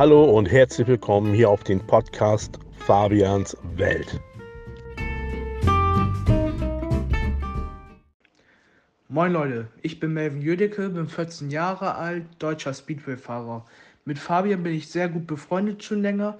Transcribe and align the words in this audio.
Hallo 0.00 0.24
und 0.24 0.50
herzlich 0.50 0.86
willkommen 0.88 1.34
hier 1.34 1.50
auf 1.50 1.62
den 1.62 1.86
Podcast 1.86 2.58
Fabians 2.86 3.54
Welt. 3.76 4.18
Moin 9.10 9.30
Leute, 9.30 9.68
ich 9.82 10.00
bin 10.00 10.14
Melvin 10.14 10.40
Jödecke, 10.40 10.88
bin 10.88 11.06
14 11.06 11.50
Jahre 11.50 11.96
alt, 11.96 12.24
deutscher 12.38 12.72
Speedway-Fahrer. 12.72 13.66
Mit 14.06 14.18
Fabian 14.18 14.62
bin 14.62 14.72
ich 14.72 14.88
sehr 14.88 15.10
gut 15.10 15.26
befreundet 15.26 15.84
schon 15.84 16.00
länger 16.00 16.38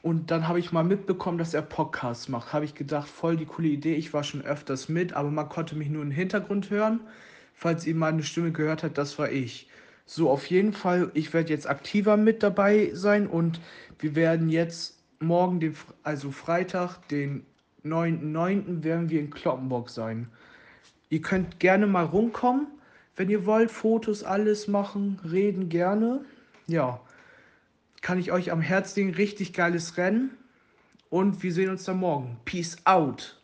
und 0.00 0.30
dann 0.30 0.48
habe 0.48 0.58
ich 0.58 0.72
mal 0.72 0.82
mitbekommen, 0.82 1.36
dass 1.36 1.52
er 1.52 1.60
Podcasts 1.60 2.30
macht. 2.30 2.54
Habe 2.54 2.64
ich 2.64 2.74
gedacht, 2.74 3.08
voll 3.10 3.36
die 3.36 3.44
coole 3.44 3.68
Idee. 3.68 3.94
Ich 3.94 4.14
war 4.14 4.24
schon 4.24 4.40
öfters 4.40 4.88
mit, 4.88 5.12
aber 5.12 5.30
man 5.30 5.50
konnte 5.50 5.76
mich 5.76 5.90
nur 5.90 6.02
im 6.02 6.12
Hintergrund 6.12 6.70
hören. 6.70 7.00
Falls 7.52 7.86
ihr 7.86 7.94
meine 7.94 8.22
Stimme 8.22 8.52
gehört 8.52 8.82
habt, 8.82 8.96
das 8.96 9.18
war 9.18 9.30
ich. 9.30 9.68
So, 10.04 10.30
auf 10.30 10.46
jeden 10.46 10.72
Fall, 10.72 11.10
ich 11.14 11.32
werde 11.32 11.50
jetzt 11.50 11.68
aktiver 11.68 12.16
mit 12.16 12.42
dabei 12.42 12.90
sein 12.94 13.26
und 13.26 13.60
wir 13.98 14.14
werden 14.14 14.48
jetzt 14.48 14.98
morgen, 15.20 15.60
den, 15.60 15.76
also 16.02 16.30
Freitag, 16.30 17.06
den 17.08 17.46
9.9., 17.84 18.82
werden 18.82 19.10
wir 19.10 19.20
in 19.20 19.30
Kloppenburg 19.30 19.90
sein. 19.90 20.28
Ihr 21.08 21.22
könnt 21.22 21.60
gerne 21.60 21.86
mal 21.86 22.04
rumkommen, 22.04 22.66
wenn 23.16 23.28
ihr 23.28 23.46
wollt, 23.46 23.70
Fotos, 23.70 24.24
alles 24.24 24.68
machen, 24.68 25.20
reden 25.30 25.68
gerne. 25.68 26.24
Ja, 26.66 27.00
kann 28.00 28.18
ich 28.18 28.32
euch 28.32 28.50
am 28.50 28.60
Herz 28.60 28.96
legen, 28.96 29.14
richtig 29.14 29.52
geiles 29.52 29.96
Rennen. 29.96 30.36
Und 31.10 31.42
wir 31.42 31.52
sehen 31.52 31.70
uns 31.70 31.84
dann 31.84 31.98
morgen. 31.98 32.40
Peace 32.44 32.78
out. 32.84 33.40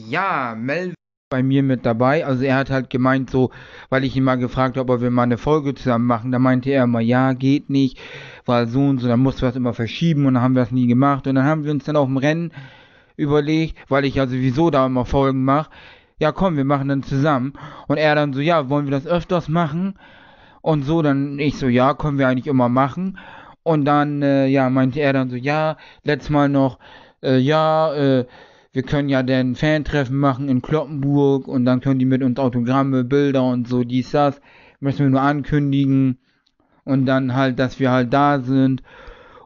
Ja, 0.00 0.54
Mel 0.56 0.94
bei 1.28 1.42
mir 1.42 1.62
mit 1.64 1.84
dabei. 1.84 2.24
Also 2.24 2.44
er 2.44 2.56
hat 2.56 2.70
halt 2.70 2.88
gemeint 2.88 3.30
so, 3.30 3.50
weil 3.88 4.04
ich 4.04 4.16
ihn 4.16 4.22
mal 4.22 4.36
gefragt 4.36 4.76
habe, 4.76 4.92
ob 4.92 5.00
wir 5.00 5.10
mal 5.10 5.24
eine 5.24 5.38
Folge 5.38 5.74
zusammen 5.74 6.06
machen, 6.06 6.30
da 6.30 6.38
meinte 6.38 6.70
er 6.70 6.84
immer, 6.84 7.00
ja, 7.00 7.32
geht 7.32 7.68
nicht, 7.68 7.98
weil 8.44 8.68
so 8.68 8.80
und 8.80 8.98
so, 8.98 9.08
dann 9.08 9.20
mussten 9.20 9.42
wir 9.42 9.48
es 9.48 9.56
immer 9.56 9.74
verschieben 9.74 10.26
und 10.26 10.34
dann 10.34 10.42
haben 10.42 10.54
wir 10.54 10.62
es 10.62 10.70
nie 10.70 10.86
gemacht. 10.86 11.26
Und 11.26 11.34
dann 11.34 11.44
haben 11.44 11.64
wir 11.64 11.72
uns 11.72 11.84
dann 11.84 11.96
auf 11.96 12.06
dem 12.06 12.16
Rennen 12.16 12.52
überlegt, 13.16 13.76
weil 13.88 14.04
ich 14.04 14.14
ja 14.14 14.26
sowieso 14.26 14.70
da 14.70 14.86
immer 14.86 15.04
Folgen 15.04 15.42
mache, 15.44 15.70
ja 16.18 16.32
komm, 16.32 16.56
wir 16.56 16.64
machen 16.64 16.88
dann 16.88 17.02
zusammen. 17.02 17.54
Und 17.88 17.96
er 17.96 18.14
dann 18.14 18.32
so, 18.32 18.40
ja, 18.40 18.68
wollen 18.68 18.86
wir 18.86 18.92
das 18.92 19.06
öfters 19.06 19.48
machen? 19.48 19.98
Und 20.62 20.84
so, 20.84 21.02
dann 21.02 21.38
ich 21.40 21.58
so, 21.58 21.66
ja, 21.66 21.94
können 21.94 22.18
wir 22.18 22.28
eigentlich 22.28 22.46
immer 22.46 22.68
machen. 22.68 23.18
Und 23.64 23.84
dann, 23.84 24.22
äh, 24.22 24.46
ja, 24.46 24.70
meinte 24.70 25.00
er 25.00 25.12
dann 25.12 25.28
so, 25.28 25.36
ja, 25.36 25.76
letztes 26.04 26.30
Mal 26.30 26.48
noch, 26.48 26.78
äh, 27.22 27.38
ja, 27.38 27.92
äh, 27.94 28.26
wir 28.76 28.82
können 28.82 29.08
ja 29.08 29.22
dann 29.22 29.54
Fan-Treffen 29.54 30.18
machen 30.18 30.50
in 30.50 30.60
Kloppenburg 30.60 31.48
und 31.48 31.64
dann 31.64 31.80
können 31.80 31.98
die 31.98 32.04
mit 32.04 32.22
uns 32.22 32.38
Autogramme, 32.38 33.04
Bilder 33.04 33.42
und 33.42 33.66
so, 33.66 33.84
dies, 33.84 34.10
das. 34.10 34.38
Müssen 34.80 34.98
wir 34.98 35.08
nur 35.08 35.22
ankündigen. 35.22 36.18
Und 36.84 37.06
dann 37.06 37.32
halt, 37.32 37.58
dass 37.58 37.80
wir 37.80 37.90
halt 37.90 38.12
da 38.12 38.38
sind. 38.40 38.82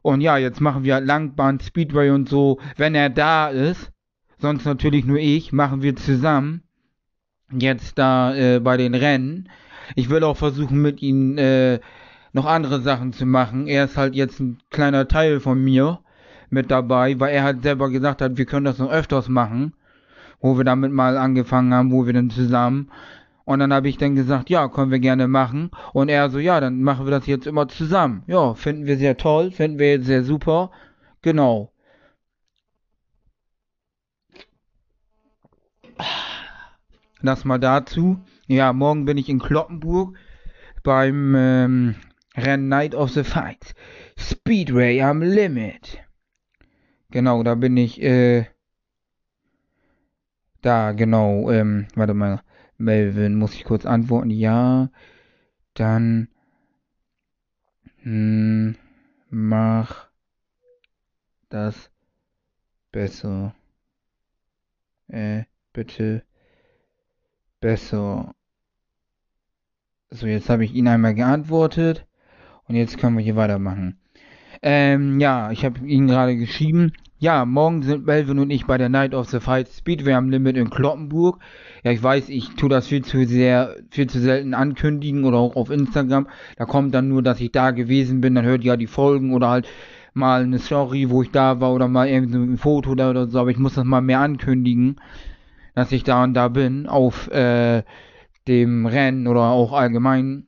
Und 0.02 0.20
ja, 0.20 0.36
jetzt 0.36 0.60
machen 0.60 0.82
wir 0.82 0.94
halt 0.94 1.06
Langbahn, 1.06 1.60
Speedway 1.60 2.10
und 2.10 2.28
so, 2.28 2.58
wenn 2.76 2.96
er 2.96 3.08
da 3.08 3.50
ist 3.50 3.92
sonst 4.38 4.64
natürlich 4.64 5.04
nur 5.04 5.18
ich, 5.18 5.52
machen 5.52 5.80
wir 5.80 5.94
zusammen 5.94 6.64
jetzt 7.52 7.98
da 7.98 8.34
äh, 8.34 8.58
bei 8.58 8.76
den 8.76 8.96
Rennen. 8.96 9.48
Ich 9.94 10.10
will 10.10 10.24
auch 10.24 10.38
versuchen 10.38 10.82
mit 10.82 11.02
ihm 11.02 11.38
äh, 11.38 11.78
noch 12.32 12.46
andere 12.46 12.80
Sachen 12.80 13.12
zu 13.12 13.26
machen. 13.26 13.68
Er 13.68 13.84
ist 13.84 13.96
halt 13.96 14.16
jetzt 14.16 14.40
ein 14.40 14.58
kleiner 14.70 15.06
Teil 15.06 15.38
von 15.38 15.62
mir 15.62 16.00
mit 16.50 16.70
dabei, 16.70 17.18
weil 17.18 17.34
er 17.34 17.44
halt 17.44 17.62
selber 17.62 17.90
gesagt 17.90 18.22
hat, 18.22 18.36
wir 18.36 18.44
können 18.44 18.64
das 18.64 18.78
noch 18.78 18.90
öfters 18.90 19.28
machen, 19.28 19.74
wo 20.40 20.56
wir 20.56 20.64
damit 20.64 20.92
mal 20.92 21.16
angefangen 21.16 21.72
haben, 21.72 21.92
wo 21.92 22.06
wir 22.06 22.12
dann 22.12 22.30
zusammen. 22.30 22.90
Und 23.44 23.58
dann 23.58 23.72
habe 23.72 23.88
ich 23.88 23.98
dann 23.98 24.14
gesagt, 24.14 24.50
ja, 24.50 24.68
können 24.68 24.90
wir 24.90 25.00
gerne 25.00 25.26
machen. 25.26 25.70
Und 25.92 26.08
er 26.08 26.30
so, 26.30 26.38
ja, 26.38 26.60
dann 26.60 26.82
machen 26.82 27.06
wir 27.06 27.10
das 27.10 27.26
jetzt 27.26 27.46
immer 27.46 27.68
zusammen. 27.68 28.22
Ja, 28.26 28.54
finden 28.54 28.86
wir 28.86 28.96
sehr 28.96 29.16
toll, 29.16 29.50
finden 29.50 29.78
wir 29.78 29.90
jetzt 29.92 30.06
sehr 30.06 30.22
super. 30.22 30.70
Genau. 31.22 31.72
Das 37.22 37.44
mal 37.44 37.58
dazu. 37.58 38.20
Ja, 38.46 38.72
morgen 38.72 39.04
bin 39.04 39.18
ich 39.18 39.28
in 39.28 39.38
Kloppenburg 39.38 40.16
beim 40.82 41.34
ähm, 41.36 41.94
Rennen 42.36 42.68
Night 42.68 42.94
of 42.94 43.10
the 43.10 43.24
Fight. 43.24 43.74
Speedway 44.16 45.02
am 45.02 45.22
Limit. 45.22 45.98
Genau, 47.10 47.42
da 47.42 47.54
bin 47.56 47.76
ich, 47.76 48.00
äh, 48.02 48.46
da, 50.62 50.92
genau, 50.92 51.50
ähm, 51.50 51.88
warte 51.94 52.14
mal, 52.14 52.42
Melvin, 52.78 53.34
muss 53.34 53.54
ich 53.54 53.64
kurz 53.64 53.84
antworten? 53.84 54.30
Ja, 54.30 54.90
dann, 55.74 56.28
hm, 58.02 58.76
mach 59.30 60.08
das 61.48 61.90
besser. 62.92 63.54
Äh, 65.08 65.44
bitte 65.72 66.22
besser. 67.60 68.34
So, 70.10 70.26
jetzt 70.26 70.48
habe 70.48 70.64
ich 70.64 70.72
ihn 70.74 70.88
einmal 70.88 71.14
geantwortet. 71.14 72.06
Und 72.64 72.76
jetzt 72.76 72.98
können 72.98 73.16
wir 73.16 73.24
hier 73.24 73.36
weitermachen. 73.36 73.99
Ähm, 74.62 75.20
ja, 75.20 75.50
ich 75.50 75.64
habe 75.64 75.86
ihn 75.86 76.06
gerade 76.06 76.36
geschrieben. 76.36 76.92
Ja, 77.18 77.44
morgen 77.44 77.82
sind 77.82 78.06
Melvin 78.06 78.38
und 78.38 78.50
ich 78.50 78.66
bei 78.66 78.78
der 78.78 78.88
Night 78.88 79.14
of 79.14 79.28
the 79.28 79.40
Fight 79.40 79.68
Speedway 79.68 80.14
am 80.14 80.30
Limit 80.30 80.56
in 80.56 80.70
Kloppenburg. 80.70 81.38
Ja, 81.82 81.92
ich 81.92 82.02
weiß, 82.02 82.28
ich 82.28 82.50
tue 82.56 82.68
das 82.68 82.86
viel 82.86 83.04
zu 83.04 83.26
sehr, 83.26 83.76
viel 83.90 84.08
zu 84.08 84.20
selten 84.20 84.54
ankündigen 84.54 85.24
oder 85.24 85.38
auch 85.38 85.56
auf 85.56 85.70
Instagram. 85.70 86.28
Da 86.56 86.64
kommt 86.64 86.94
dann 86.94 87.08
nur, 87.08 87.22
dass 87.22 87.40
ich 87.40 87.52
da 87.52 87.70
gewesen 87.72 88.20
bin, 88.20 88.34
dann 88.34 88.44
hört 88.44 88.62
ihr 88.62 88.72
ja 88.72 88.76
die 88.76 88.86
Folgen 88.86 89.34
oder 89.34 89.48
halt 89.48 89.68
mal 90.14 90.42
eine 90.42 90.58
Story, 90.58 91.10
wo 91.10 91.22
ich 91.22 91.30
da 91.30 91.60
war 91.60 91.72
oder 91.72 91.88
mal 91.88 92.08
irgendwie 92.08 92.38
ein 92.38 92.58
Foto 92.58 92.90
oder 92.90 93.26
so, 93.28 93.38
aber 93.38 93.50
ich 93.50 93.58
muss 93.58 93.74
das 93.74 93.84
mal 93.84 94.00
mehr 94.00 94.20
ankündigen 94.20 94.96
dass 95.74 95.92
ich 95.92 96.04
da 96.04 96.24
und 96.24 96.34
da 96.34 96.48
bin 96.48 96.86
auf 96.86 97.28
äh, 97.30 97.82
dem 98.48 98.86
Rennen 98.86 99.26
oder 99.26 99.42
auch 99.42 99.72
allgemein. 99.72 100.46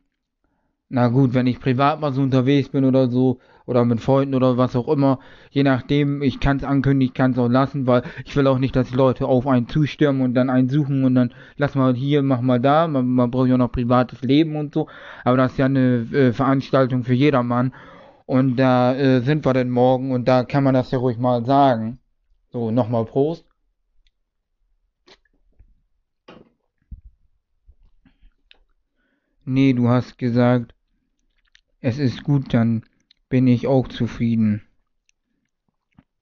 Na 0.95 1.09
gut, 1.09 1.33
wenn 1.33 1.47
ich 1.47 1.59
privat 1.59 2.01
mal 2.01 2.13
so 2.13 2.21
unterwegs 2.21 2.69
bin 2.69 2.85
oder 2.85 3.09
so 3.09 3.39
oder 3.65 3.83
mit 3.87 4.01
Freunden 4.03 4.35
oder 4.35 4.59
was 4.59 4.77
auch 4.77 4.89
immer, 4.89 5.21
je 5.51 5.63
nachdem, 5.63 6.21
ich 6.21 6.39
kann 6.39 6.59
es 6.59 6.65
ankündigen, 6.65 7.09
ich 7.11 7.15
kann 7.15 7.31
es 7.31 7.39
auch 7.39 7.49
lassen, 7.49 7.87
weil 7.87 8.03
ich 8.27 8.37
will 8.37 8.47
auch 8.47 8.59
nicht, 8.59 8.77
dass 8.77 8.91
die 8.91 8.97
Leute 8.97 9.25
auf 9.27 9.47
einen 9.47 9.69
zustürmen 9.69 10.21
und 10.21 10.35
dann 10.35 10.51
einen 10.51 10.69
suchen 10.69 11.05
und 11.05 11.15
dann 11.15 11.33
lass 11.57 11.75
mal 11.77 11.95
hier, 11.95 12.23
mach 12.23 12.43
mal 12.43 12.61
da, 12.61 12.89
man, 12.89 13.07
man 13.07 13.31
braucht 13.31 13.49
ja 13.49 13.57
noch 13.57 13.73
privates 13.73 14.21
Leben 14.21 14.55
und 14.55 14.75
so, 14.75 14.87
aber 15.25 15.39
das 15.39 15.53
ist 15.53 15.59
ja 15.59 15.65
eine 15.65 16.07
äh, 16.13 16.33
Veranstaltung 16.35 17.05
für 17.05 17.15
jedermann 17.15 17.73
und 18.27 18.57
da 18.57 18.95
äh, 18.95 19.23
sind 19.23 19.47
wir 19.47 19.55
denn 19.55 19.71
morgen 19.71 20.11
und 20.11 20.29
da 20.29 20.45
kann 20.45 20.63
man 20.63 20.75
das 20.75 20.91
ja 20.91 20.99
ruhig 20.99 21.17
mal 21.17 21.43
sagen. 21.47 22.01
So, 22.51 22.71
nochmal 22.71 23.07
Prost. 23.07 23.47
Nee, 29.45 29.73
du 29.73 29.89
hast 29.89 30.19
gesagt, 30.19 30.75
es 31.83 31.99
ist 31.99 32.23
gut, 32.23 32.55
dann 32.55 32.85
bin 33.29 33.49
ich 33.49 33.67
auch 33.67 33.89
zufrieden. 33.89 34.63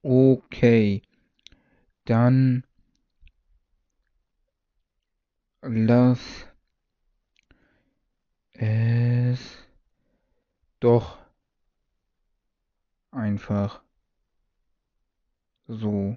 Okay, 0.03 1.03
dann 2.07 2.65
lass 5.61 6.49
es 8.53 9.59
doch 10.81 11.19
einfach 13.11 13.83
so. 15.69 16.17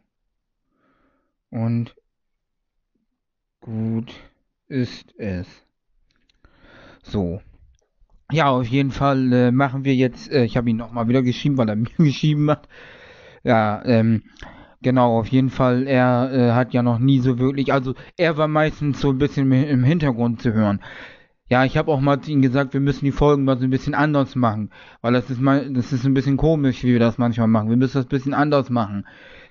Und 1.49 1.95
gut 3.59 4.13
ist 4.67 5.13
es. 5.19 5.47
So. 7.03 7.41
Ja, 8.33 8.49
auf 8.49 8.65
jeden 8.65 8.89
Fall 8.89 9.31
äh, 9.31 9.51
machen 9.51 9.85
wir 9.85 9.93
jetzt, 9.93 10.31
äh, 10.31 10.43
ich 10.43 10.57
habe 10.57 10.67
ihn 10.67 10.77
nochmal 10.77 11.07
wieder 11.07 11.21
geschrieben, 11.21 11.55
weil 11.57 11.69
er 11.69 11.75
mir 11.75 11.89
geschrieben 11.99 12.49
hat. 12.49 12.67
Ja, 13.43 13.83
ähm, 13.85 14.23
genau, 14.81 15.19
auf 15.19 15.27
jeden 15.27 15.51
Fall, 15.51 15.85
er 15.87 16.31
äh, 16.33 16.51
hat 16.53 16.73
ja 16.73 16.81
noch 16.81 16.97
nie 16.97 17.19
so 17.19 17.37
wirklich, 17.37 17.71
also 17.71 17.93
er 18.17 18.35
war 18.35 18.47
meistens 18.47 18.99
so 18.99 19.11
ein 19.11 19.19
bisschen 19.19 19.51
im 19.51 19.83
Hintergrund 19.83 20.41
zu 20.41 20.51
hören. 20.51 20.79
Ja, 21.47 21.63
ich 21.63 21.77
habe 21.77 21.91
auch 21.91 22.01
mal 22.01 22.21
zu 22.21 22.31
ihm 22.31 22.41
gesagt, 22.41 22.73
wir 22.73 22.79
müssen 22.81 23.05
die 23.05 23.11
Folgen 23.11 23.43
mal 23.43 23.59
so 23.59 23.65
ein 23.65 23.69
bisschen 23.69 23.93
anders 23.93 24.35
machen, 24.35 24.71
weil 25.01 25.13
das 25.13 25.29
ist 25.29 25.39
mal, 25.39 25.71
das 25.71 25.93
ist 25.93 26.03
ein 26.03 26.15
bisschen 26.15 26.37
komisch, 26.37 26.83
wie 26.83 26.93
wir 26.93 26.99
das 26.99 27.19
manchmal 27.19 27.47
machen. 27.47 27.69
Wir 27.69 27.77
müssen 27.77 27.97
das 27.99 28.07
ein 28.07 28.09
bisschen 28.09 28.33
anders 28.33 28.71
machen. 28.71 29.05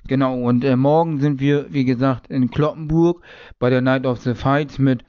Genau, 0.09 0.41
und 0.43 0.65
äh, 0.65 0.75
morgen 0.75 1.21
sind 1.21 1.39
wir, 1.39 1.67
wie 1.73 1.85
gesagt, 1.85 2.27
in 2.27 2.51
Kloppenburg 2.51 3.23
bei 3.61 3.71
der 3.71 3.81
Night 3.81 4.07
of 4.07 4.19
the 4.23 4.35
Fights 4.35 4.81
mit 4.81 5.05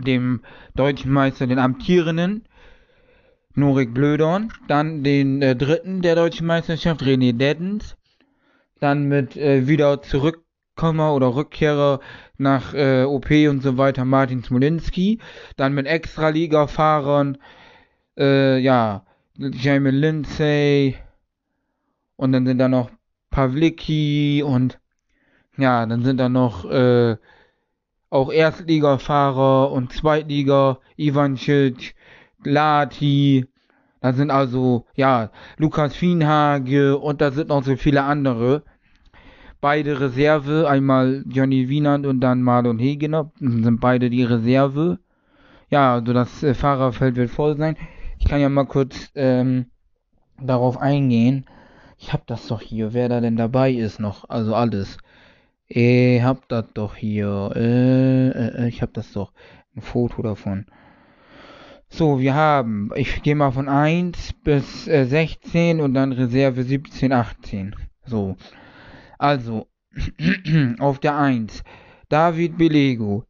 dem 0.00 0.42
deutschen 0.76 1.10
Meister, 1.10 1.48
den 1.48 1.58
amtierenden 1.58 2.44
Norik 3.54 3.92
Blödorn, 3.92 4.52
dann 4.68 5.04
den 5.04 5.42
äh, 5.42 5.54
dritten 5.54 6.02
der 6.02 6.14
deutschen 6.14 6.46
Meisterschaft, 6.46 7.02
René 7.02 7.36
Deddens, 7.36 7.96
dann 8.80 9.04
mit 9.04 9.36
äh, 9.36 9.66
wieder 9.66 10.02
Zurückkommer 10.02 11.14
oder 11.14 11.34
Rückkehrer 11.34 12.00
nach 12.38 12.74
äh, 12.74 13.04
OP 13.04 13.30
und 13.30 13.62
so 13.62 13.76
weiter, 13.76 14.04
Martin 14.04 14.42
Smolinski, 14.42 15.20
dann 15.56 15.74
mit 15.74 15.86
Extraliga-Fahrern, 15.86 17.38
äh, 18.16 18.58
ja, 18.58 19.04
Jamie 19.36 19.90
Lindsay 19.90 20.96
und 22.16 22.32
dann 22.32 22.46
sind 22.46 22.58
da 22.58 22.68
noch 22.68 22.90
Pavlicki 23.30 24.42
und 24.42 24.78
ja, 25.58 25.84
dann 25.86 26.02
sind 26.02 26.18
da 26.18 26.28
noch 26.28 26.64
äh, 26.70 27.16
auch 28.10 28.32
Erstligafahrer 28.32 29.72
und 29.72 29.92
Zweitliga, 29.92 30.78
Ivancic, 30.96 31.94
Lati, 32.44 33.46
da 34.00 34.12
sind 34.12 34.30
also, 34.30 34.84
ja, 34.94 35.30
Lukas 35.58 35.94
Fienhage 35.94 36.98
und 36.98 37.20
da 37.20 37.30
sind 37.30 37.48
noch 37.48 37.64
so 37.64 37.76
viele 37.76 38.02
andere. 38.02 38.64
Beide 39.60 40.00
Reserve, 40.00 40.68
einmal 40.68 41.24
Johnny 41.28 41.68
Wienand 41.68 42.06
und 42.06 42.20
dann 42.20 42.42
Marlon 42.42 42.80
Hegener, 42.80 43.30
sind 43.38 43.80
beide 43.80 44.10
die 44.10 44.24
Reserve. 44.24 44.98
Ja, 45.70 45.94
also 45.94 46.12
das 46.12 46.42
äh, 46.42 46.54
Fahrerfeld 46.54 47.16
wird 47.16 47.30
voll 47.30 47.56
sein. 47.56 47.76
Ich 48.18 48.26
kann 48.26 48.40
ja 48.40 48.48
mal 48.48 48.66
kurz 48.66 49.10
ähm, 49.14 49.66
darauf 50.40 50.78
eingehen. 50.78 51.46
Ich 51.96 52.12
hab 52.12 52.26
das 52.26 52.48
doch 52.48 52.60
hier, 52.60 52.92
wer 52.92 53.08
da 53.08 53.20
denn 53.20 53.36
dabei 53.36 53.70
ist 53.70 54.00
noch, 54.00 54.28
also 54.28 54.54
alles. 54.56 54.98
Ich 55.68 56.22
hab 56.22 56.48
das 56.48 56.66
doch 56.74 56.96
hier, 56.96 57.52
äh, 57.54 58.28
äh, 58.28 58.68
ich 58.68 58.82
hab 58.82 58.92
das 58.94 59.12
doch, 59.12 59.32
ein 59.76 59.80
Foto 59.80 60.20
davon. 60.22 60.66
So, 61.94 62.20
wir 62.20 62.34
haben, 62.34 62.90
ich 62.96 63.22
gehe 63.22 63.34
mal 63.34 63.50
von 63.50 63.68
1 63.68 64.32
bis 64.44 64.88
äh, 64.88 65.04
16 65.04 65.78
und 65.78 65.92
dann 65.92 66.12
Reserve 66.12 66.62
17, 66.62 67.12
18. 67.12 67.76
So. 68.06 68.34
Also, 69.18 69.66
auf 70.78 71.00
der 71.00 71.18
1 71.18 71.62
David 72.08 72.56
Belego, 72.56 73.26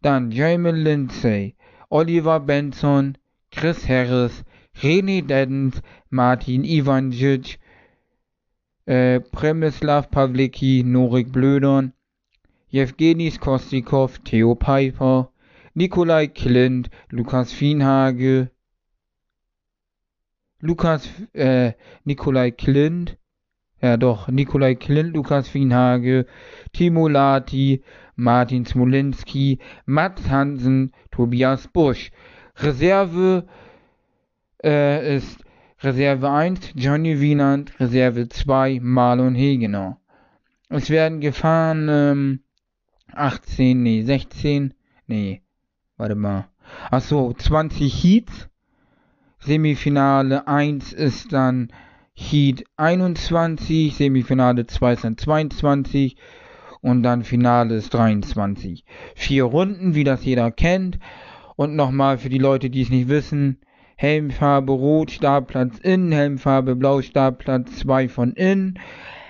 dann 0.00 0.30
Jamie 0.30 0.70
Lindsay, 0.70 1.56
Oliver 1.90 2.40
Benson, 2.40 3.18
Chris 3.50 3.86
Harris, 3.86 4.44
René 4.80 5.20
Deddens, 5.20 5.82
Martin 6.08 6.64
Ivanjic, 6.64 7.58
äh, 8.86 9.20
Premislav 9.20 10.10
Pavlicki, 10.10 10.82
Norik 10.86 11.32
Blödern, 11.32 11.92
Jewgenis 12.70 13.38
Kostikov, 13.38 14.20
Theo 14.20 14.54
Piper, 14.54 15.30
Nikolai 15.78 16.28
Klint, 16.28 16.88
Lukas 17.10 17.52
Fienhage, 17.52 18.50
Lukas, 20.58 21.06
äh, 21.34 21.74
Nikolai 22.02 22.50
Klint, 22.50 23.18
ja 23.82 23.98
doch, 23.98 24.28
Nikolai 24.28 24.74
Klint, 24.74 25.14
Lukas 25.14 25.50
Fienhage, 25.50 26.24
Timo 26.72 27.08
Lati, 27.08 27.82
Martin 28.14 28.64
Smolinski, 28.64 29.58
Mats 29.84 30.30
Hansen, 30.30 30.94
Tobias 31.10 31.68
Busch. 31.68 32.10
Reserve 32.56 33.46
äh, 34.64 35.16
ist 35.16 35.44
Reserve 35.82 36.30
1 36.30 36.72
Johnny 36.74 37.20
Wienand, 37.20 37.78
Reserve 37.78 38.30
2 38.30 38.80
Marlon 38.80 39.34
Hegener. 39.34 40.00
Es 40.70 40.88
werden 40.88 41.20
gefahren 41.20 41.88
ähm, 41.90 42.40
18, 43.12 43.82
nee, 43.82 44.00
16, 44.00 44.72
nee, 45.06 45.42
warte 45.96 46.14
mal. 46.14 46.48
Achso, 46.90 47.32
20 47.32 47.92
Heats. 47.92 48.48
Semifinale 49.38 50.48
1 50.48 50.92
ist 50.92 51.32
dann 51.32 51.68
Heat 52.14 52.64
21, 52.76 53.94
Semifinale 53.94 54.66
2 54.66 54.92
ist 54.94 55.04
dann 55.04 55.18
22 55.18 56.16
und 56.80 57.02
dann 57.02 57.24
Finale 57.24 57.76
ist 57.76 57.92
23. 57.92 58.84
Vier 59.14 59.44
Runden, 59.44 59.94
wie 59.94 60.04
das 60.04 60.24
jeder 60.24 60.50
kennt. 60.50 60.98
Und 61.56 61.76
nochmal 61.76 62.18
für 62.18 62.28
die 62.28 62.38
Leute, 62.38 62.70
die 62.70 62.82
es 62.82 62.90
nicht 62.90 63.08
wissen, 63.08 63.58
Helmfarbe 63.96 64.72
Rot, 64.72 65.10
Startplatz 65.10 65.78
innen, 65.78 66.12
Helmfarbe 66.12 66.76
Blau, 66.76 67.00
Startplatz 67.02 67.78
2 67.78 68.08
von 68.08 68.32
innen, 68.32 68.78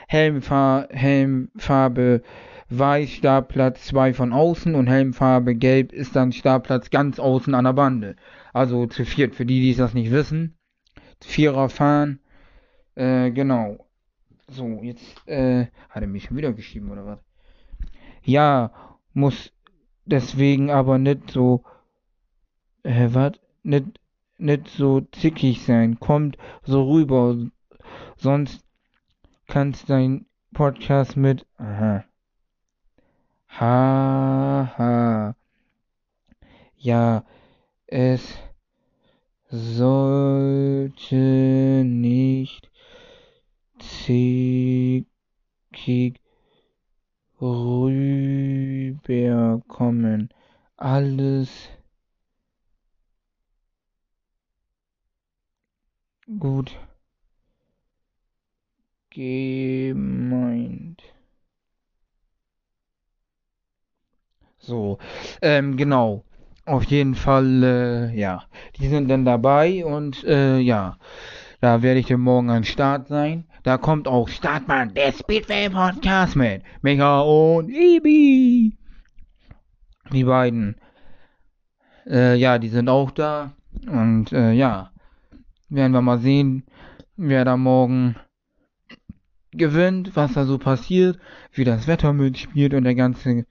Helmfar 0.09 0.89
Helmfarbe 0.91 2.23
Weiß, 2.69 3.11
Startplatz 3.11 3.87
2 3.87 4.13
von 4.13 4.33
außen 4.33 4.75
und 4.75 4.89
Helmfarbe 4.89 5.55
Gelb 5.55 5.93
ist 5.93 6.17
dann 6.17 6.33
Startplatz 6.33 6.91
ganz 6.91 7.21
außen 7.21 7.55
an 7.55 7.65
der 7.65 7.75
Bande. 7.75 8.17
Also 8.53 8.87
zu 8.87 9.05
viert, 9.05 9.37
für 9.37 9.47
die, 9.47 9.61
die 9.61 9.75
das 9.77 9.95
nicht 9.95 10.11
wissen. 10.11 10.57
Vierer 11.23 11.69
fahren. 11.69 12.19
Äh, 12.97 13.31
genau. 13.31 13.87
So, 14.49 14.81
jetzt, 14.83 15.27
äh, 15.29 15.67
hat 15.91 16.03
er 16.03 16.09
mich 16.09 16.25
schon 16.25 16.37
wieder 16.37 16.53
geschrieben 16.53 16.91
oder 16.91 17.07
was? 17.07 17.21
Ja, 18.23 18.73
muss 19.13 19.53
deswegen 20.05 20.71
aber 20.71 20.99
nicht 20.99 21.31
so, 21.31 21.63
äh, 22.83 23.09
was? 23.13 23.35
Nicht, 23.63 24.01
nicht 24.39 24.69
so 24.69 25.03
zickig 25.13 25.63
sein. 25.63 26.01
Kommt 26.01 26.37
so 26.63 26.91
rüber. 26.91 27.37
Sonst 28.17 28.65
kannst 29.47 29.89
dein 29.89 30.27
Podcast 30.53 31.17
mit, 31.17 31.47
aha. 31.59 32.05
Haha. 33.59 35.35
Ja, 36.77 37.25
es 37.87 38.37
sollte 39.49 41.15
nicht 41.87 42.71
zickig 43.79 45.07
rüberkommen. 47.41 50.29
Alles 50.77 51.71
gut 56.39 56.79
gemeint. 59.11 60.86
So, 64.67 64.99
ähm, 65.43 65.77
genau. 65.77 66.25
Auf 66.65 66.83
jeden 66.85 67.15
Fall, 67.15 67.63
äh, 67.63 68.19
ja. 68.19 68.43
Die 68.77 68.89
sind 68.89 69.09
dann 69.09 69.25
dabei 69.25 69.85
und, 69.85 70.25
äh, 70.25 70.59
ja. 70.59 70.99
Da 71.61 71.83
werde 71.83 72.01
ich 72.01 72.07
dann 72.07 72.21
morgen 72.21 72.51
am 72.51 72.65
Start 72.65 73.07
sein. 73.07 73.45
Da 73.63 73.79
kommt 73.79 74.09
auch 74.09 74.29
Startmann, 74.29 74.93
der 74.93 75.13
Speedway 75.13 75.71
Podcast 75.71 76.35
mit 76.35 76.63
Micha 76.83 77.21
und 77.21 77.69
Ibi. 77.69 78.77
Die 80.13 80.25
beiden. 80.25 80.77
Äh, 82.07 82.35
ja, 82.35 82.59
die 82.59 82.69
sind 82.69 82.89
auch 82.89 83.13
da. 83.13 83.53
Und, 83.87 84.33
äh, 84.33 84.51
ja. 84.53 84.91
Werden 85.69 85.93
wir 85.93 86.03
mal 86.03 86.19
sehen, 86.19 86.65
wer 87.17 87.45
da 87.45 87.57
morgen 87.57 88.17
gewinnt, 89.53 90.17
was 90.17 90.33
da 90.35 90.45
so 90.45 90.59
passiert, 90.59 91.19
wie 91.53 91.65
das 91.65 91.87
Wetter 91.87 92.13
mitspielt 92.13 92.75
und 92.75 92.85
der 92.85 92.95
ganze 92.95 93.47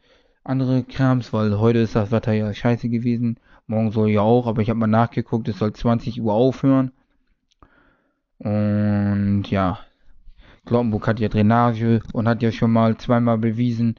andere 0.46 0.84
Krams, 0.84 1.34
weil 1.34 1.60
heute 1.60 1.80
ist 1.80 1.96
das 1.96 2.12
Wetter 2.12 2.32
ja 2.32 2.54
scheiße 2.54 2.88
gewesen. 2.88 3.38
Morgen 3.68 3.92
soll 3.92 4.12
ja 4.12 4.22
auch, 4.22 4.46
aber 4.46 4.62
ich 4.62 4.70
habe 4.70 4.80
mal 4.80 4.88
nachgeguckt, 4.88 5.48
es 5.48 5.58
soll 5.58 5.74
20 5.74 6.22
Uhr 6.22 6.34
aufhören. 6.34 6.92
Und 8.38 9.46
ja, 9.50 9.80
Glockenburg 10.66 11.08
hat 11.08 11.20
ja 11.20 11.30
Drainage 11.30 12.02
und 12.14 12.28
hat 12.28 12.44
ja 12.44 12.52
schon 12.52 12.72
mal 12.72 12.96
zweimal 12.98 13.40
bewiesen, 13.40 13.96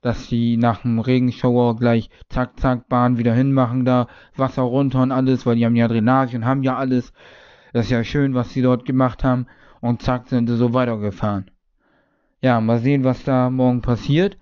dass 0.00 0.26
sie 0.26 0.56
nach 0.56 0.82
dem 0.82 1.00
Regenschauer 1.00 1.76
gleich 1.76 2.08
zack, 2.30 2.58
zack, 2.58 2.88
Bahn 2.88 3.18
wieder 3.18 3.34
hinmachen 3.34 3.84
da, 3.84 4.06
Wasser 4.36 4.62
runter 4.62 5.02
und 5.02 5.12
alles, 5.12 5.44
weil 5.44 5.56
die 5.56 5.66
haben 5.66 5.76
ja 5.76 5.86
Drainage 5.86 6.34
und 6.34 6.46
haben 6.46 6.62
ja 6.62 6.76
alles. 6.76 7.12
Das 7.74 7.86
ist 7.86 7.90
ja 7.90 8.02
schön, 8.04 8.32
was 8.34 8.50
sie 8.50 8.62
dort 8.62 8.86
gemacht 8.86 9.22
haben. 9.22 9.46
Und 9.80 10.00
zack, 10.00 10.28
sind 10.28 10.48
sie 10.48 10.56
so 10.56 10.72
weitergefahren. 10.72 11.50
Ja, 12.40 12.58
mal 12.62 12.78
sehen, 12.78 13.04
was 13.04 13.22
da 13.24 13.50
morgen 13.50 13.82
passiert. 13.82 14.38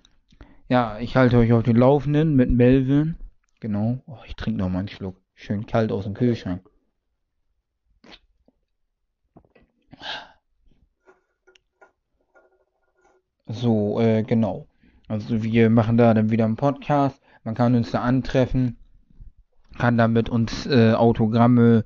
Ja, 0.69 0.99
ich 0.99 1.15
halte 1.15 1.37
euch 1.37 1.51
auf 1.51 1.63
den 1.63 1.75
Laufenden 1.77 2.35
mit 2.35 2.51
Melvin. 2.51 3.15
Genau. 3.59 4.03
Oh, 4.05 4.19
ich 4.27 4.35
trinke 4.35 4.59
noch 4.59 4.69
mal 4.69 4.79
einen 4.79 4.87
Schluck. 4.87 5.19
Schön 5.33 5.65
kalt 5.65 5.91
aus 5.91 6.03
dem 6.03 6.13
Kühlschrank. 6.13 6.61
So, 13.47 13.99
äh, 13.99 14.21
genau. 14.21 14.67
Also 15.07 15.41
wir 15.41 15.71
machen 15.71 15.97
da 15.97 16.13
dann 16.13 16.29
wieder 16.29 16.45
einen 16.45 16.55
Podcast. 16.55 17.19
Man 17.43 17.55
kann 17.55 17.73
uns 17.73 17.89
da 17.89 18.01
antreffen, 18.01 18.77
kann 19.79 19.97
da 19.97 20.07
mit 20.07 20.29
uns 20.29 20.67
äh, 20.67 20.93
Autogramme, 20.93 21.83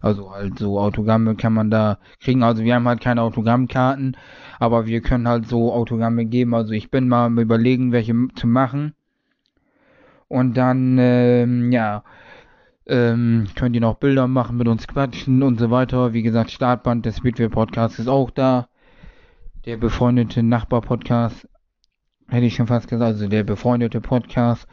also 0.00 0.32
halt 0.32 0.58
so 0.58 0.78
Autogramme 0.78 1.36
kann 1.36 1.52
man 1.52 1.70
da 1.70 1.98
kriegen. 2.20 2.42
Also 2.42 2.62
wir 2.62 2.74
haben 2.74 2.88
halt 2.88 3.00
keine 3.00 3.22
Autogrammkarten, 3.22 4.16
aber 4.58 4.86
wir 4.86 5.00
können 5.00 5.28
halt 5.28 5.46
so 5.48 5.72
Autogramme 5.72 6.26
geben. 6.26 6.54
Also 6.54 6.72
ich 6.72 6.90
bin 6.90 7.08
mal 7.08 7.26
am 7.26 7.38
überlegen, 7.38 7.92
welche 7.92 8.14
zu 8.34 8.46
machen. 8.46 8.94
Und 10.28 10.56
dann, 10.56 10.98
ähm, 10.98 11.70
ja, 11.72 12.02
ähm, 12.86 13.46
könnt 13.54 13.74
ihr 13.74 13.80
noch 13.80 13.96
Bilder 13.96 14.28
machen, 14.28 14.56
mit 14.56 14.68
uns 14.68 14.86
quatschen 14.86 15.42
und 15.42 15.58
so 15.58 15.70
weiter. 15.70 16.12
Wie 16.12 16.22
gesagt, 16.22 16.50
Startband 16.50 17.06
des 17.06 17.16
Speedway 17.16 17.48
Podcasts 17.48 17.98
ist 17.98 18.08
auch 18.08 18.30
da. 18.30 18.68
Der 19.64 19.76
befreundete 19.76 20.42
Nachbar-Podcast, 20.44 21.48
hätte 22.28 22.46
ich 22.46 22.54
schon 22.54 22.68
fast 22.68 22.88
gesagt, 22.88 23.14
also 23.14 23.28
der 23.28 23.42
befreundete 23.42 24.00
Podcast. 24.00 24.68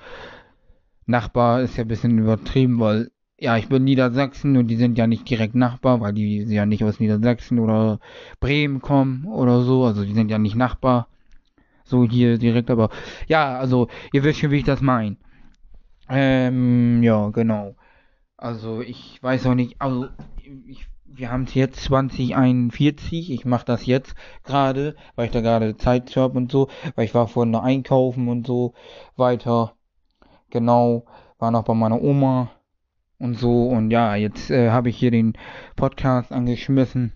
Nachbar 1.06 1.62
ist 1.62 1.77
ja 1.77 1.84
ein 1.84 1.88
bisschen 1.88 2.18
übertrieben, 2.18 2.80
weil 2.80 3.12
ja, 3.44 3.58
ich 3.58 3.68
bin 3.68 3.84
Niedersachsen 3.84 4.56
und 4.56 4.68
die 4.68 4.78
sind 4.78 4.98
ja 4.98 5.06
nicht 5.06 5.30
direkt 5.30 5.54
Nachbar, 5.54 6.00
weil 6.00 6.14
die 6.14 6.44
ja 6.44 6.66
nicht 6.66 6.82
aus 6.86 7.02
Niedersachsen 7.02 7.60
oder 7.60 8.00
Bremen 8.40 8.80
kommen 8.80 9.26
oder 9.26 9.64
so. 9.64 9.84
Also 9.84 10.06
die 10.06 10.14
sind 10.14 10.32
ja 10.32 10.38
nicht 10.38 10.56
Nachbar. 10.56 11.10
So 11.84 12.06
hier 12.06 12.38
direkt, 12.38 12.72
aber 12.72 12.90
ja, 13.28 13.60
also 13.60 13.90
ihr 14.14 14.24
wisst 14.24 14.40
schon, 14.40 14.52
wie 14.52 14.60
ich 14.60 14.64
das 14.64 14.80
meine. 14.80 15.18
Ähm, 16.08 17.04
ja, 17.04 17.32
genau. 17.32 17.76
Also 18.38 18.80
ich 18.80 19.22
weiß 19.22 19.46
auch 19.48 19.56
nicht, 19.56 19.76
also 19.82 20.08
ich, 20.66 20.88
wir 21.06 21.30
haben 21.30 21.44
es 21.44 21.54
jetzt 21.54 21.84
2041, 21.84 23.30
ich 23.30 23.44
mache 23.44 23.66
das 23.66 23.86
jetzt 23.86 24.16
gerade, 24.46 24.96
weil 25.16 25.26
ich 25.26 25.34
da 25.34 25.42
gerade 25.42 25.76
Zeit 25.76 26.16
habe 26.16 26.38
und 26.38 26.50
so, 26.50 26.70
weil 26.96 27.04
ich 27.04 27.14
war 27.14 27.28
vorhin 27.28 27.52
noch 27.52 27.64
einkaufen 27.64 28.30
und 28.30 28.48
so 28.48 28.74
weiter. 29.18 29.76
Genau, 30.50 31.04
war 31.40 31.52
noch 31.52 31.64
bei 31.64 31.74
meiner 31.74 32.02
Oma 32.02 32.50
und 33.24 33.39
so 33.39 33.70
und 33.70 33.89
ja, 33.89 34.15
jetzt 34.15 34.51
äh, 34.51 34.70
habe 34.70 34.89
ich 34.89 34.98
hier 34.98 35.10
den 35.10 35.38
Podcast 35.77 36.34
angeschmissen 36.34 37.13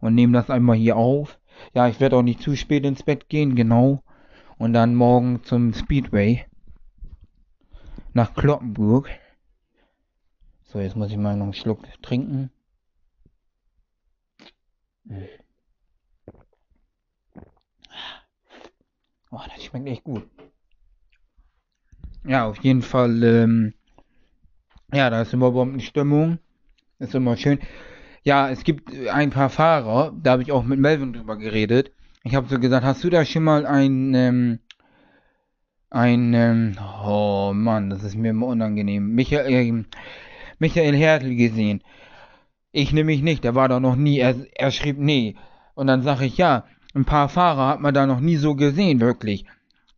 und 0.00 0.14
nehme 0.14 0.32
das 0.32 0.48
einmal 0.48 0.76
hier 0.76 0.96
auf. 0.96 1.38
Ja, 1.74 1.88
ich 1.88 2.00
werde 2.00 2.16
auch 2.16 2.22
nicht 2.22 2.40
zu 2.40 2.56
spät 2.56 2.86
ins 2.86 3.02
Bett 3.02 3.28
gehen, 3.28 3.54
genau. 3.54 4.02
Und 4.56 4.72
dann 4.72 4.94
morgen 4.94 5.44
zum 5.44 5.74
Speedway 5.74 6.46
nach 8.14 8.32
Kloppenburg. 8.32 9.10
So, 10.62 10.80
jetzt 10.80 10.96
muss 10.96 11.10
ich 11.10 11.18
mal 11.18 11.36
noch 11.36 11.44
einen 11.44 11.52
Schluck 11.52 11.80
trinken. 12.00 12.50
Oh, 19.30 19.40
das 19.54 19.64
schmeckt 19.64 19.86
echt 19.86 20.04
gut. 20.04 20.26
Ja, 22.24 22.46
auf 22.46 22.56
jeden 22.64 22.80
Fall, 22.80 23.22
ähm, 23.22 23.74
ja, 24.92 25.10
da 25.10 25.22
ist 25.22 25.32
immer 25.32 25.48
überhaupt 25.48 25.72
eine 25.72 25.80
Stimmung. 25.80 26.38
Ist 26.98 27.14
immer 27.14 27.36
schön. 27.36 27.58
Ja, 28.22 28.50
es 28.50 28.62
gibt 28.62 28.92
ein 29.08 29.30
paar 29.30 29.50
Fahrer, 29.50 30.12
da 30.22 30.32
habe 30.32 30.42
ich 30.42 30.52
auch 30.52 30.62
mit 30.62 30.78
Melvin 30.78 31.12
drüber 31.12 31.36
geredet. 31.36 31.90
Ich 32.22 32.36
habe 32.36 32.46
so 32.48 32.60
gesagt, 32.60 32.84
hast 32.84 33.02
du 33.02 33.10
da 33.10 33.24
schon 33.24 33.42
mal 33.42 33.66
ein, 33.66 34.14
ähm, 34.14 34.60
ein, 35.90 36.32
ähm, 36.32 36.76
oh 37.04 37.52
Mann, 37.52 37.90
das 37.90 38.04
ist 38.04 38.16
mir 38.16 38.30
immer 38.30 38.46
unangenehm. 38.46 39.14
Michael, 39.14 39.52
äh, 39.52 39.84
Michael 40.60 40.94
Hertel 40.94 41.34
gesehen. 41.34 41.82
Ich 42.70 42.92
nämlich 42.92 43.22
nicht, 43.22 43.42
der 43.42 43.56
war 43.56 43.68
da 43.68 43.80
noch 43.80 43.96
nie. 43.96 44.18
Er, 44.18 44.36
er 44.54 44.70
schrieb, 44.70 44.98
nee. 44.98 45.34
Und 45.74 45.88
dann 45.88 46.02
sage 46.02 46.24
ich, 46.24 46.36
ja, 46.36 46.64
ein 46.94 47.04
paar 47.04 47.28
Fahrer 47.28 47.68
hat 47.68 47.80
man 47.80 47.94
da 47.94 48.06
noch 48.06 48.20
nie 48.20 48.36
so 48.36 48.54
gesehen, 48.54 49.00
wirklich. 49.00 49.44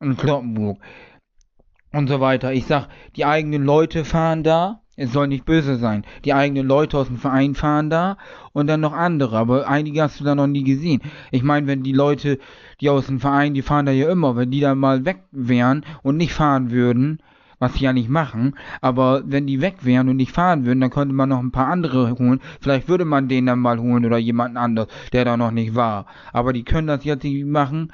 In 0.00 0.16
Kloppenburg. 0.16 0.78
Und 1.92 2.08
so 2.08 2.20
weiter. 2.20 2.52
Ich 2.52 2.64
sag, 2.64 2.88
die 3.16 3.26
eigenen 3.26 3.64
Leute 3.64 4.04
fahren 4.04 4.42
da. 4.42 4.80
Es 4.96 5.12
soll 5.12 5.26
nicht 5.28 5.44
böse 5.44 5.76
sein. 5.76 6.04
Die 6.24 6.34
eigenen 6.34 6.66
Leute 6.66 6.98
aus 6.98 7.08
dem 7.08 7.18
Verein 7.18 7.54
fahren 7.54 7.90
da 7.90 8.16
und 8.52 8.68
dann 8.68 8.80
noch 8.80 8.92
andere. 8.92 9.36
Aber 9.36 9.68
einige 9.68 10.02
hast 10.02 10.20
du 10.20 10.24
da 10.24 10.34
noch 10.34 10.46
nie 10.46 10.62
gesehen. 10.62 11.00
Ich 11.32 11.42
meine, 11.42 11.66
wenn 11.66 11.82
die 11.82 11.92
Leute, 11.92 12.38
die 12.80 12.90
aus 12.90 13.06
dem 13.06 13.18
Verein, 13.20 13.54
die 13.54 13.62
fahren 13.62 13.86
da 13.86 13.92
ja 13.92 14.10
immer, 14.10 14.36
wenn 14.36 14.50
die 14.50 14.60
da 14.60 14.74
mal 14.74 15.04
weg 15.04 15.24
wären 15.32 15.84
und 16.02 16.16
nicht 16.16 16.32
fahren 16.32 16.70
würden, 16.70 17.18
was 17.58 17.74
sie 17.74 17.84
ja 17.84 17.92
nicht 17.92 18.08
machen, 18.08 18.56
aber 18.80 19.22
wenn 19.26 19.46
die 19.46 19.60
weg 19.60 19.76
wären 19.84 20.08
und 20.08 20.16
nicht 20.16 20.32
fahren 20.32 20.66
würden, 20.66 20.80
dann 20.80 20.90
könnte 20.90 21.14
man 21.14 21.28
noch 21.28 21.40
ein 21.40 21.52
paar 21.52 21.68
andere 21.68 22.12
holen. 22.18 22.40
Vielleicht 22.60 22.88
würde 22.88 23.04
man 23.04 23.28
den 23.28 23.46
dann 23.46 23.60
mal 23.60 23.78
holen 23.78 24.04
oder 24.04 24.18
jemanden 24.18 24.56
anders, 24.56 24.88
der 25.12 25.24
da 25.24 25.36
noch 25.36 25.50
nicht 25.50 25.74
war. 25.74 26.06
Aber 26.32 26.52
die 26.52 26.64
können 26.64 26.88
das 26.88 27.04
jetzt 27.04 27.24
nicht 27.24 27.46
machen. 27.46 27.92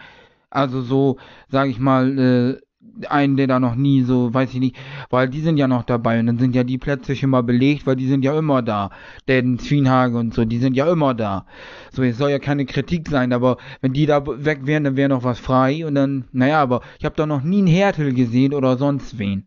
Also 0.51 0.83
so, 0.83 1.19
sage 1.49 1.71
ich 1.71 1.79
mal, 1.79 2.19
äh, 2.19 2.61
einen, 3.09 3.37
der 3.37 3.47
da 3.47 3.61
noch 3.61 3.75
nie 3.75 4.03
so, 4.03 4.33
weiß 4.33 4.55
ich 4.55 4.61
nicht, 4.61 4.77
weil 5.11 5.29
die 5.29 5.41
sind 5.41 5.59
ja 5.59 5.69
noch 5.69 5.85
dabei 5.85 6.19
und 6.19 6.27
dann 6.27 6.39
sind 6.39 6.55
ja 6.55 6.65
die 6.65 6.79
Plätze 6.79 7.15
schon 7.15 7.31
mal 7.31 7.43
belegt, 7.43 7.87
weil 7.87 7.97
die 7.97 8.07
sind 8.07 8.25
ja 8.25 8.39
immer 8.39 8.63
da. 8.63 8.91
Den 9.29 9.59
Zwienhage 9.59 10.17
und 10.17 10.35
so, 10.35 10.45
die 10.45 10.59
sind 10.59 10.75
ja 10.75 10.91
immer 10.91 11.15
da. 11.15 11.47
So, 11.93 12.03
es 12.03 12.19
soll 12.19 12.31
ja 12.31 12.39
keine 12.39 12.67
Kritik 12.67 13.09
sein, 13.09 13.33
aber 13.33 13.59
wenn 13.81 13.93
die 13.93 14.07
da 14.07 14.25
weg 14.27 14.67
wären, 14.67 14.85
dann 14.85 14.97
wäre 14.97 15.09
noch 15.11 15.25
was 15.25 15.39
frei 15.39 15.87
und 15.87 15.95
dann, 15.95 16.25
naja, 16.33 16.63
aber 16.63 16.81
ich 16.99 17.05
habe 17.05 17.17
da 17.17 17.27
noch 17.27 17.43
nie 17.43 17.59
einen 17.59 17.67
Härtel 17.67 18.15
gesehen 18.15 18.55
oder 18.55 18.77
sonst 18.77 19.19
wen. 19.19 19.47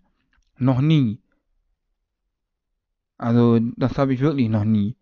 Noch 0.57 0.81
nie. 0.81 1.19
Also, 3.17 3.59
das 3.77 3.97
habe 3.97 4.13
ich 4.13 4.19
wirklich 4.19 4.49
noch 4.49 4.63
nie. 4.65 4.95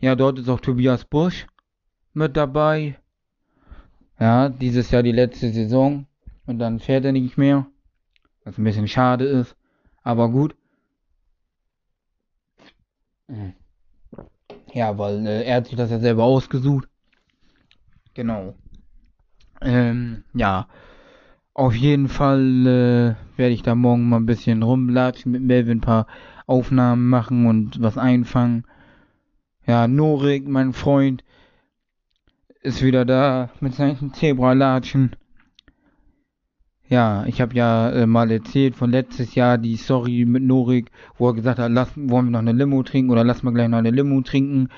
Ja, 0.00 0.14
dort 0.16 0.38
ist 0.38 0.48
auch 0.48 0.60
Tobias 0.60 1.04
Busch 1.04 1.46
mit 2.14 2.36
dabei. 2.36 2.98
Ja, 4.18 4.48
dieses 4.48 4.90
Jahr 4.90 5.02
die 5.02 5.12
letzte 5.12 5.50
Saison. 5.50 6.06
Und 6.50 6.58
dann 6.58 6.80
fährt 6.80 7.04
er 7.04 7.12
nicht 7.12 7.38
mehr. 7.38 7.68
Was 8.42 8.58
ein 8.58 8.64
bisschen 8.64 8.88
schade 8.88 9.24
ist. 9.24 9.54
Aber 10.02 10.28
gut. 10.30 10.56
Ja, 14.74 14.98
weil 14.98 15.24
äh, 15.28 15.44
er 15.44 15.58
hat 15.58 15.68
sich 15.68 15.76
das 15.76 15.92
ja 15.92 16.00
selber 16.00 16.24
ausgesucht. 16.24 16.88
Genau. 18.14 18.56
Ähm, 19.60 20.24
ja. 20.34 20.66
Auf 21.54 21.76
jeden 21.76 22.08
Fall 22.08 22.66
äh, 22.66 23.38
werde 23.38 23.54
ich 23.54 23.62
da 23.62 23.76
morgen 23.76 24.08
mal 24.08 24.16
ein 24.16 24.26
bisschen 24.26 24.64
rumlatschen 24.64 25.30
mit 25.30 25.42
Melvin, 25.42 25.78
ein 25.78 25.82
paar 25.82 26.08
Aufnahmen 26.48 27.08
machen 27.08 27.46
und 27.46 27.80
was 27.80 27.96
einfangen. 27.96 28.66
Ja, 29.68 29.86
Norik, 29.86 30.48
mein 30.48 30.72
Freund, 30.72 31.22
ist 32.60 32.82
wieder 32.82 33.04
da 33.04 33.50
mit 33.60 33.74
seinen 33.74 34.12
Zebralatschen. 34.14 35.14
Ja, 36.90 37.24
ich 37.26 37.40
habe 37.40 37.54
ja 37.54 37.88
äh, 37.90 38.06
mal 38.06 38.32
erzählt 38.32 38.74
von 38.74 38.90
letztes 38.90 39.36
Jahr 39.36 39.58
die 39.58 39.76
Story 39.76 40.24
mit 40.26 40.42
Norik, 40.42 40.90
wo 41.16 41.28
er 41.28 41.34
gesagt 41.34 41.60
hat, 41.60 41.70
lass, 41.70 41.92
wollen 41.94 42.26
wir 42.26 42.32
noch 42.32 42.40
eine 42.40 42.50
Limo 42.50 42.82
trinken 42.82 43.12
oder 43.12 43.22
lass 43.22 43.44
mal 43.44 43.52
gleich 43.52 43.68
noch 43.68 43.78
eine 43.78 43.92
Limo 43.92 44.22
trinken. 44.22 44.70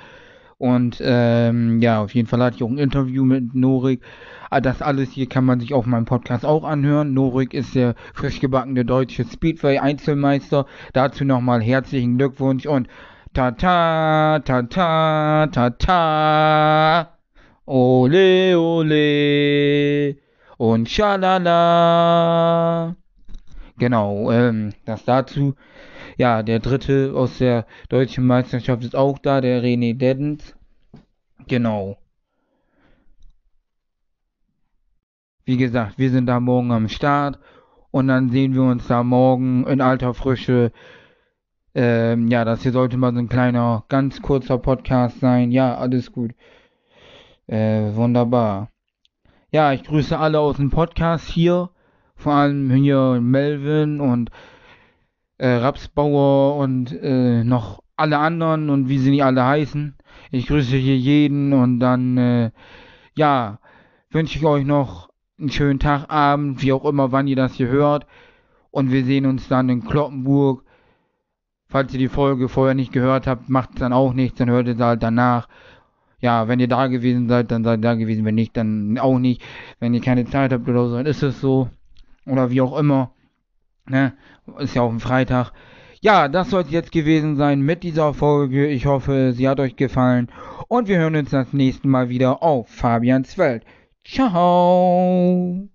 Und 0.58 1.00
ähm, 1.02 1.80
ja, 1.80 2.02
auf 2.02 2.14
jeden 2.14 2.28
Fall 2.28 2.42
hatte 2.42 2.56
ich 2.56 2.62
auch 2.62 2.68
ein 2.68 2.76
Interview 2.76 3.24
mit 3.24 3.54
Norik. 3.54 4.02
Ah, 4.50 4.60
das 4.60 4.82
alles 4.82 5.10
hier 5.12 5.26
kann 5.26 5.46
man 5.46 5.58
sich 5.60 5.72
auf 5.72 5.86
meinem 5.86 6.04
Podcast 6.04 6.44
auch 6.44 6.64
anhören. 6.64 7.14
Norik 7.14 7.54
ist 7.54 7.74
der 7.74 7.94
frisch 8.12 8.40
gebackene 8.40 8.84
deutsche 8.84 9.24
Speedway-Einzelmeister. 9.24 10.66
Dazu 10.92 11.24
nochmal 11.24 11.62
herzlichen 11.62 12.18
Glückwunsch 12.18 12.66
und 12.66 12.88
ta-ta, 13.32 14.40
ta-ta, 14.40 15.46
ta-ta, 15.46 17.08
ole, 17.64 18.58
ole 18.58 20.16
und 20.62 20.88
schalala. 20.88 21.44
Genau, 23.78 24.30
ähm, 24.30 24.72
das 24.84 25.04
dazu. 25.04 25.56
Ja, 26.16 26.44
der 26.44 26.60
dritte 26.60 27.14
aus 27.16 27.38
der 27.38 27.66
deutschen 27.88 28.24
Meisterschaft 28.28 28.84
ist 28.84 28.94
auch 28.94 29.18
da, 29.18 29.40
der 29.40 29.60
René 29.60 29.98
Deddens. 29.98 30.54
Genau. 31.48 31.96
Wie 35.44 35.56
gesagt, 35.56 35.98
wir 35.98 36.10
sind 36.10 36.26
da 36.26 36.38
morgen 36.38 36.70
am 36.70 36.88
Start 36.88 37.40
und 37.90 38.06
dann 38.06 38.30
sehen 38.30 38.54
wir 38.54 38.62
uns 38.62 38.86
da 38.86 39.02
morgen 39.02 39.66
in 39.66 39.80
alter 39.80 40.14
Frische. 40.14 40.70
Ähm, 41.74 42.28
ja, 42.28 42.44
das 42.44 42.62
hier 42.62 42.70
sollte 42.70 42.96
mal 42.98 43.12
so 43.12 43.18
ein 43.18 43.28
kleiner, 43.28 43.84
ganz 43.88 44.22
kurzer 44.22 44.58
Podcast 44.58 45.18
sein. 45.18 45.50
Ja, 45.50 45.76
alles 45.76 46.12
gut. 46.12 46.36
Äh, 47.48 47.96
wunderbar. 47.96 48.71
Ja, 49.54 49.74
ich 49.74 49.84
grüße 49.84 50.18
alle 50.18 50.40
aus 50.40 50.56
dem 50.56 50.70
Podcast 50.70 51.28
hier. 51.28 51.68
Vor 52.16 52.32
allem 52.32 52.70
hier 52.70 53.20
Melvin 53.20 54.00
und 54.00 54.30
äh, 55.36 55.46
Rapsbauer 55.46 56.56
und 56.56 56.90
äh, 57.02 57.44
noch 57.44 57.82
alle 57.94 58.16
anderen 58.16 58.70
und 58.70 58.88
wie 58.88 58.96
sie 58.96 59.10
nicht 59.10 59.24
alle 59.24 59.44
heißen. 59.44 59.94
Ich 60.30 60.46
grüße 60.46 60.74
hier 60.76 60.96
jeden 60.96 61.52
und 61.52 61.80
dann, 61.80 62.16
äh, 62.16 62.50
ja, 63.14 63.58
wünsche 64.08 64.38
ich 64.38 64.46
euch 64.46 64.64
noch 64.64 65.10
einen 65.38 65.50
schönen 65.50 65.78
Tag, 65.78 66.08
Abend, 66.08 66.62
wie 66.62 66.72
auch 66.72 66.86
immer, 66.86 67.12
wann 67.12 67.26
ihr 67.26 67.36
das 67.36 67.52
hier 67.52 67.68
hört. 67.68 68.06
Und 68.70 68.90
wir 68.90 69.04
sehen 69.04 69.26
uns 69.26 69.48
dann 69.48 69.68
in 69.68 69.84
Kloppenburg. 69.84 70.64
Falls 71.66 71.92
ihr 71.92 71.98
die 71.98 72.08
Folge 72.08 72.48
vorher 72.48 72.74
nicht 72.74 72.92
gehört 72.92 73.26
habt, 73.26 73.50
macht 73.50 73.74
es 73.74 73.80
dann 73.80 73.92
auch 73.92 74.14
nichts, 74.14 74.38
dann 74.38 74.48
hört 74.48 74.66
ihr 74.66 74.76
sie 74.76 74.84
halt 74.84 75.02
danach 75.02 75.46
ja, 76.22 76.46
wenn 76.46 76.60
ihr 76.60 76.68
da 76.68 76.86
gewesen 76.86 77.28
seid, 77.28 77.50
dann 77.50 77.64
seid 77.64 77.80
ihr 77.80 77.82
da 77.82 77.94
gewesen, 77.94 78.24
wenn 78.24 78.36
nicht, 78.36 78.56
dann 78.56 78.96
auch 78.98 79.18
nicht. 79.18 79.42
Wenn 79.80 79.92
ihr 79.92 80.00
keine 80.00 80.24
Zeit 80.24 80.52
habt 80.52 80.68
oder 80.68 80.88
so, 80.88 80.96
dann 80.96 81.06
ist 81.06 81.22
es 81.22 81.40
so. 81.40 81.68
Oder 82.26 82.50
wie 82.50 82.60
auch 82.60 82.78
immer. 82.78 83.10
Ne? 83.88 84.12
Ist 84.58 84.76
ja 84.76 84.82
auch 84.82 84.92
ein 84.92 85.00
Freitag. 85.00 85.50
Ja, 86.00 86.28
das 86.28 86.50
soll 86.50 86.62
es 86.62 86.70
jetzt 86.70 86.92
gewesen 86.92 87.36
sein 87.36 87.60
mit 87.60 87.82
dieser 87.82 88.14
Folge. 88.14 88.68
Ich 88.68 88.86
hoffe, 88.86 89.32
sie 89.34 89.48
hat 89.48 89.58
euch 89.58 89.74
gefallen. 89.74 90.28
Und 90.68 90.86
wir 90.86 90.98
hören 90.98 91.16
uns 91.16 91.30
das 91.30 91.52
nächste 91.52 91.88
Mal 91.88 92.08
wieder 92.08 92.42
auf 92.42 92.68
Fabians 92.68 93.36
Welt. 93.36 93.64
Ciao! 94.04 95.68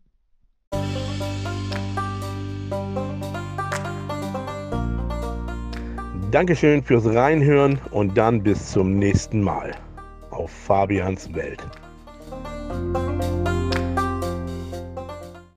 Dankeschön 6.32 6.84
fürs 6.84 7.06
Reinhören 7.06 7.80
und 7.92 8.18
dann 8.18 8.44
bis 8.44 8.72
zum 8.72 8.98
nächsten 8.98 9.42
Mal 9.42 9.76
auf 10.38 10.52
Fabians 10.52 11.34
Welt. 11.34 11.62